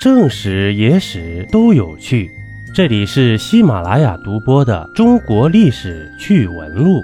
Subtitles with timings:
[0.00, 2.30] 正史、野史都有趣。
[2.74, 7.00] 这里是喜马拉雅独播的《中国历史趣闻录》。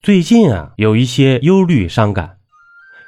[0.00, 2.36] 最近啊，有一些忧虑伤感，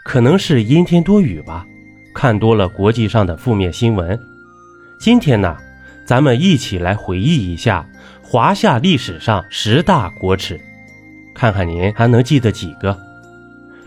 [0.04, 1.65] 可能是阴天多雨吧。
[2.12, 4.18] 看多了国际上的负面新闻。
[4.98, 5.56] 今天呢，
[6.04, 7.88] 咱们一起来回忆一下
[8.20, 10.61] 华夏历史上十大国耻，
[11.32, 12.98] 看看您还能记得几个？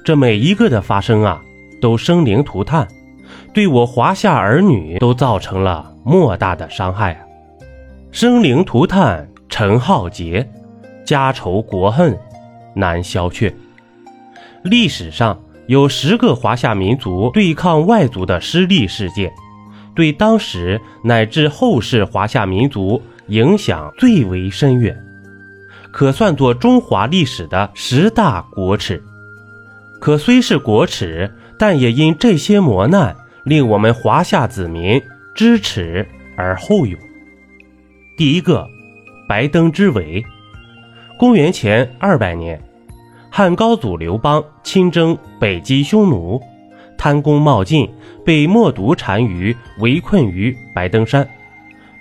[0.01, 1.41] 这每一个的发生啊，
[1.81, 2.87] 都生灵涂炭，
[3.54, 5.92] 对我华夏儿女都造成了。
[6.05, 7.25] 莫大的伤害！
[8.11, 10.46] 生灵涂炭，陈浩劫，
[11.06, 12.14] 家仇国恨
[12.75, 13.54] 难消却。
[14.64, 19.32] 历史上有十个华夏民族对抗外族的失利事件，
[19.95, 25.01] 对当时乃至后世华夏民族影响最为深远，
[25.93, 29.01] 可算作中华历史的十大国耻。
[30.01, 35.02] 可虽是国耻，但也因这些磨难，令我们华夏子民。
[35.36, 37.00] 知耻而后勇。
[38.16, 38.70] 第一个，
[39.28, 40.23] 白登之围。
[41.17, 42.62] 公元前二百年，
[43.32, 46.40] 汉高祖刘邦亲征北击匈奴，
[47.00, 47.92] 贪功冒进，
[48.23, 51.28] 被冒毒单于围困于白登山，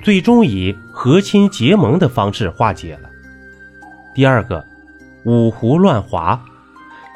[0.03, 3.09] 最终以和亲结盟的方式化解了。
[4.15, 4.63] 第二个，
[5.25, 6.39] 五胡乱华。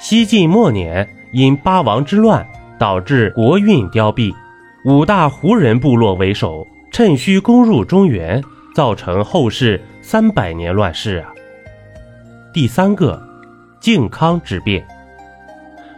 [0.01, 2.47] 西晋末年，因八王之乱，
[2.79, 4.35] 导致国运凋敝。
[4.85, 8.41] 五大胡人部落为首，趁虚攻入中原，
[8.75, 11.33] 造成后世三百年乱世啊。
[12.53, 13.21] 第三个，
[13.81, 14.87] 靖康之变。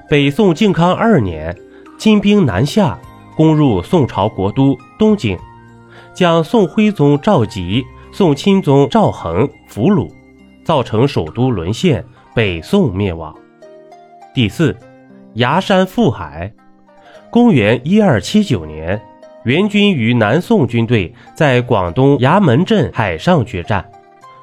[0.08, 1.54] 北宋靖康二年，
[1.98, 2.98] 金兵南下，
[3.36, 5.38] 攻入宋朝国都东京，
[6.14, 10.10] 将宋徽宗赵佶、宋钦宗赵恒俘虏，
[10.64, 12.02] 造成首都沦陷，
[12.34, 13.36] 北宋灭亡。
[14.32, 14.74] 第四，
[15.34, 16.50] 崖山覆海。
[17.30, 19.00] 公元一二七九年，
[19.44, 23.84] 元军与南宋军队在广东崖门镇海上决战，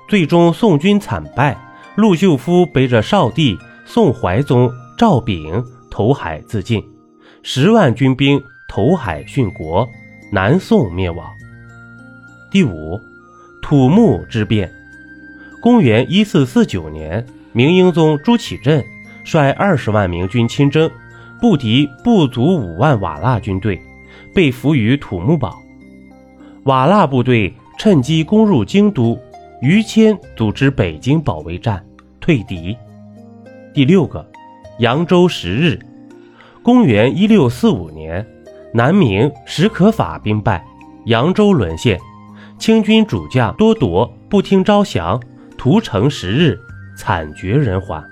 [0.07, 1.57] 最终宋军惨败。
[1.95, 6.83] 陆秀夫背着少帝宋怀宗赵昺投海自尽，
[7.41, 9.87] 十万军兵投海殉国，
[10.31, 11.25] 南宋灭亡。
[12.51, 12.99] 第五，
[13.63, 14.71] 土木之变。
[15.59, 18.83] 公元一四四九年，明英宗朱祁镇
[19.23, 20.91] 率二十万明军亲征。
[21.41, 23.79] 不敌不足五万瓦剌军队，
[24.33, 25.57] 被俘于土木堡。
[26.63, 29.19] 瓦剌部队趁机攻入京都，
[29.61, 31.85] 于谦组织北京保卫战，
[32.19, 32.75] 退敌。
[33.73, 34.25] 第六个，
[34.79, 35.79] 扬州十日。
[36.63, 38.25] 公元一六四五年，
[38.73, 40.65] 南明史可法兵败，
[41.05, 41.99] 扬州沦陷。
[42.57, 45.21] 清军主将多铎不听招降，
[45.57, 46.57] 屠城十日，
[46.97, 48.03] 惨绝人寰。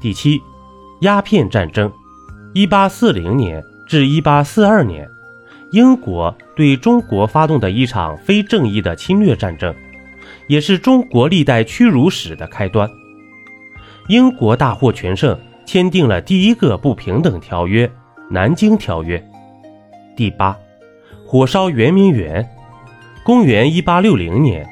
[0.00, 0.40] 第七，
[1.02, 1.92] 鸦片战争。
[2.54, 5.10] 一八四零年至一八四二年，
[5.72, 9.74] 英国对中国发动的一场非正义的侵略战争，
[10.46, 12.88] 也是中国历代屈辱史的开端。
[14.06, 17.88] 英国大获全胜，签订了第一个不平等条约
[18.30, 19.18] 《南京条约》。
[20.16, 20.56] 第八，
[21.26, 22.48] 火烧圆明园。
[23.24, 24.64] 公元一八六零年，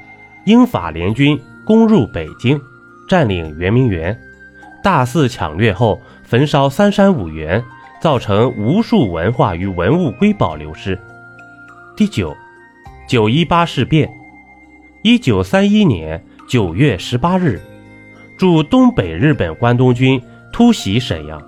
[0.46, 2.60] 英法联军攻入北京，
[3.08, 4.16] 占领圆明园。
[4.82, 7.62] 大肆抢掠后，焚烧三山五园，
[8.00, 10.98] 造成无数文化与文物瑰宝流失。
[11.96, 12.36] 第九，
[13.06, 14.12] 九一八事变。
[15.02, 17.60] 一九三一年九月十八日，
[18.36, 20.20] 驻东北日本关东军
[20.52, 21.40] 突袭沈阳，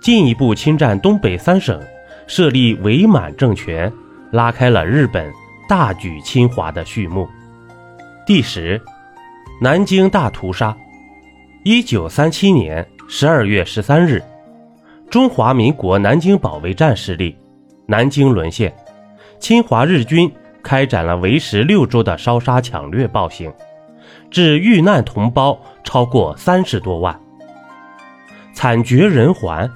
[0.00, 1.80] 进一步侵占东北三省，
[2.26, 3.90] 设立伪满政权，
[4.32, 5.32] 拉开了日本
[5.68, 7.28] 大举侵华的序幕。
[8.26, 8.80] 第十，
[9.60, 10.76] 南京大屠杀。
[11.62, 14.22] 一九三七年十二月十三日，
[15.10, 17.36] 中华民国南京保卫战失利，
[17.86, 18.74] 南京沦陷。
[19.38, 20.32] 侵华日军
[20.62, 23.52] 开展了为时六周的烧杀抢掠暴行，
[24.30, 27.20] 致遇难同胞超过三十多万，
[28.54, 29.70] 惨绝人寰，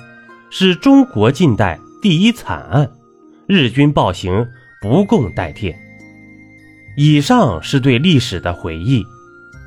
[0.49, 2.91] 是中国近代第一惨案。
[3.47, 4.49] 日军暴行
[4.81, 5.79] 不共戴天。
[6.97, 9.05] 以上是对历史的回忆。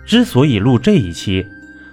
[0.04, 1.46] 之所以录这一期。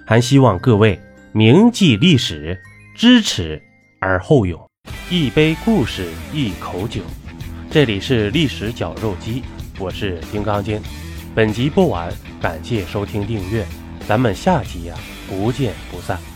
[0.07, 0.99] 还希望各位
[1.31, 2.61] 铭记历史，
[2.95, 3.59] 知耻
[3.99, 4.63] 而后勇。
[5.09, 7.01] 一杯故事，一口酒。
[7.71, 9.41] 这里是历史绞肉机，
[9.79, 10.79] 我是金刚经。
[11.33, 13.65] 本集播完，感谢收听订阅，
[14.07, 14.95] 咱们下集呀，
[15.27, 16.34] 不见不散。